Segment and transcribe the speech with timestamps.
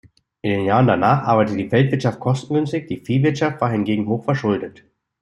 [0.41, 4.83] In den Jahren danach arbeitete die Feldwirtschaft kostengünstig, die Viehwirtschaft war hingegen hoch verschuldet.